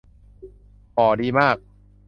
[0.95, 1.57] ห่อดีมาก